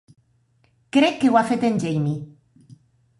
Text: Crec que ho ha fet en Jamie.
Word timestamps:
Crec 0.97 1.19
que 1.23 1.31
ho 1.33 1.37
ha 1.41 1.43
fet 1.51 1.65
en 1.69 1.77
Jamie. 1.83 2.73